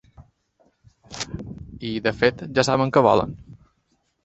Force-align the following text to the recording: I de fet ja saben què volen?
I 1.91 1.93
de 2.09 2.15
fet 2.23 2.43
ja 2.59 2.67
saben 2.71 2.95
què 2.97 3.07
volen? 3.11 3.39